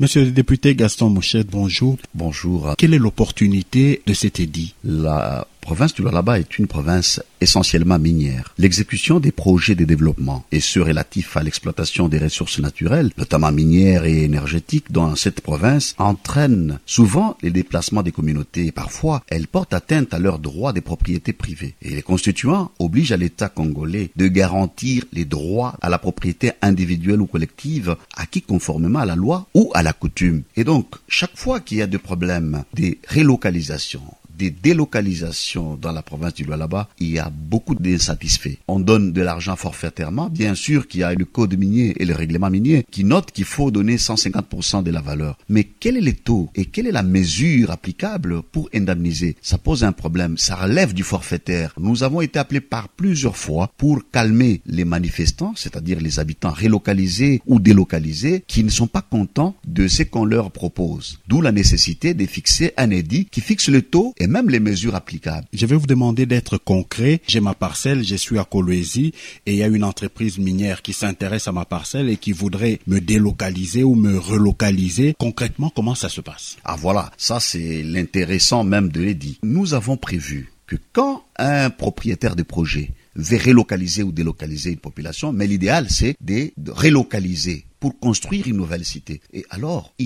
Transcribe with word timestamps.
Monsieur 0.00 0.24
le 0.24 0.30
député 0.30 0.74
Gaston 0.74 1.10
Mouchette, 1.10 1.48
bonjour. 1.50 1.98
Bonjour. 2.14 2.74
Quelle 2.78 2.94
est 2.94 2.98
l'opportunité 2.98 4.00
de 4.06 4.14
cet 4.14 4.40
édit? 4.40 4.74
La 4.82 5.46
province 5.60 5.94
du 5.94 6.02
Lualaba 6.02 6.38
est 6.38 6.58
une 6.58 6.66
province 6.66 7.22
essentiellement 7.40 7.98
minière. 7.98 8.54
L'exécution 8.58 9.20
des 9.20 9.32
projets 9.32 9.74
de 9.74 9.84
développement 9.84 10.44
et 10.52 10.60
ceux 10.60 10.82
relatifs 10.82 11.36
à 11.36 11.42
l'exploitation 11.42 12.08
des 12.08 12.18
ressources 12.18 12.58
naturelles, 12.58 13.10
notamment 13.16 13.52
minières 13.52 14.04
et 14.04 14.24
énergétiques 14.24 14.90
dans 14.90 15.14
cette 15.16 15.40
province, 15.40 15.94
entraînent 15.98 16.78
souvent 16.86 17.36
les 17.42 17.50
déplacements 17.50 18.02
des 18.02 18.12
communautés 18.12 18.66
et 18.66 18.72
parfois 18.72 19.22
elles 19.28 19.46
portent 19.46 19.74
atteinte 19.74 20.14
à 20.14 20.18
leurs 20.18 20.38
droits 20.38 20.72
des 20.72 20.80
propriétés 20.80 21.32
privées. 21.32 21.74
Et 21.82 21.90
les 21.90 22.02
constituants 22.02 22.72
obligent 22.78 23.12
à 23.12 23.16
l'État 23.16 23.48
congolais 23.48 24.10
de 24.16 24.28
garantir 24.28 25.04
les 25.12 25.24
droits 25.24 25.76
à 25.80 25.88
la 25.88 25.98
propriété 25.98 26.52
individuelle 26.62 27.20
ou 27.20 27.26
collective 27.26 27.96
acquis 28.16 28.42
conformément 28.42 29.00
à 29.00 29.06
la 29.06 29.16
loi 29.16 29.46
ou 29.54 29.70
à 29.74 29.82
la 29.82 29.92
coutume. 29.92 30.42
Et 30.56 30.64
donc, 30.64 30.94
chaque 31.08 31.36
fois 31.36 31.60
qu'il 31.60 31.78
y 31.78 31.82
a 31.82 31.86
des 31.86 31.98
problèmes, 31.98 32.64
des 32.74 32.98
relocalisations, 33.08 34.02
des 34.40 34.50
délocalisations 34.50 35.76
dans 35.76 35.92
la 35.92 36.02
province 36.02 36.32
du 36.32 36.44
Lualaba, 36.44 36.88
il 36.98 37.10
y 37.10 37.18
a 37.18 37.28
beaucoup 37.28 37.74
d'insatisfaits. 37.74 38.56
On 38.68 38.80
donne 38.80 39.12
de 39.12 39.20
l'argent 39.20 39.54
forfaitairement, 39.54 40.30
bien 40.30 40.54
sûr 40.54 40.88
qu'il 40.88 41.00
y 41.00 41.02
a 41.02 41.12
le 41.12 41.26
code 41.26 41.58
minier 41.58 41.94
et 42.00 42.06
le 42.06 42.14
règlement 42.14 42.48
minier 42.48 42.86
qui 42.90 43.04
note 43.04 43.32
qu'il 43.32 43.44
faut 43.44 43.70
donner 43.70 43.96
150% 43.96 44.82
de 44.82 44.90
la 44.90 45.02
valeur. 45.02 45.36
Mais 45.50 45.64
quel 45.64 45.98
est 45.98 46.00
le 46.00 46.14
taux 46.14 46.48
et 46.54 46.64
quelle 46.64 46.86
est 46.86 46.92
la 46.92 47.02
mesure 47.02 47.70
applicable 47.70 48.40
pour 48.40 48.70
indemniser? 48.74 49.36
Ça 49.42 49.58
pose 49.58 49.84
un 49.84 49.92
problème, 49.92 50.38
ça 50.38 50.56
relève 50.56 50.94
du 50.94 51.02
forfaitaire. 51.02 51.74
Nous 51.78 52.02
avons 52.02 52.22
été 52.22 52.38
appelés 52.38 52.62
par 52.62 52.88
plusieurs 52.88 53.36
fois 53.36 53.70
pour 53.76 54.10
calmer 54.10 54.62
les 54.64 54.86
manifestants, 54.86 55.52
c'est-à-dire 55.54 56.00
les 56.00 56.18
habitants 56.18 56.54
relocalisés 56.54 57.42
ou 57.44 57.60
délocalisés 57.60 58.42
qui 58.46 58.64
ne 58.64 58.70
sont 58.70 58.86
pas 58.86 59.02
contents 59.02 59.54
de 59.66 59.86
ce 59.86 60.02
qu'on 60.02 60.24
leur 60.24 60.50
propose. 60.50 61.18
D'où 61.28 61.42
la 61.42 61.52
nécessité 61.52 62.14
de 62.14 62.24
fixer 62.24 62.72
un 62.78 62.88
édit 62.88 63.26
qui 63.30 63.42
fixe 63.42 63.68
le 63.68 63.82
taux 63.82 64.14
et 64.18 64.29
même 64.30 64.48
les 64.48 64.60
mesures 64.60 64.94
applicables. 64.94 65.46
Je 65.52 65.66
vais 65.66 65.76
vous 65.76 65.86
demander 65.86 66.24
d'être 66.24 66.56
concret. 66.56 67.20
J'ai 67.26 67.40
ma 67.40 67.54
parcelle, 67.54 68.04
je 68.04 68.14
suis 68.14 68.38
à 68.38 68.44
Kolwezi 68.44 69.12
et 69.44 69.52
il 69.52 69.56
y 69.56 69.62
a 69.62 69.66
une 69.66 69.84
entreprise 69.84 70.38
minière 70.38 70.82
qui 70.82 70.92
s'intéresse 70.92 71.48
à 71.48 71.52
ma 71.52 71.64
parcelle 71.64 72.08
et 72.08 72.16
qui 72.16 72.32
voudrait 72.32 72.78
me 72.86 73.00
délocaliser 73.00 73.82
ou 73.82 73.96
me 73.96 74.16
relocaliser. 74.16 75.14
Concrètement, 75.18 75.70
comment 75.74 75.96
ça 75.96 76.08
se 76.08 76.20
passe? 76.20 76.56
Ah 76.64 76.76
voilà, 76.76 77.10
ça 77.16 77.40
c'est 77.40 77.82
l'intéressant 77.82 78.62
même 78.62 78.88
de 78.90 79.02
l'édit. 79.02 79.38
Nous 79.42 79.74
avons 79.74 79.96
prévu 79.96 80.52
que 80.66 80.76
quand 80.92 81.24
un 81.36 81.68
propriétaire 81.68 82.36
de 82.36 82.44
projet 82.44 82.90
veut 83.16 83.38
relocaliser 83.44 84.04
ou 84.04 84.12
délocaliser 84.12 84.70
une 84.70 84.78
population, 84.78 85.32
mais 85.32 85.48
l'idéal 85.48 85.88
c'est 85.90 86.16
de 86.20 86.52
relocaliser 86.68 87.64
pour 87.80 87.98
construire 87.98 88.46
une 88.46 88.58
nouvelle 88.58 88.84
cité. 88.84 89.20
Et 89.32 89.44
alors, 89.50 89.94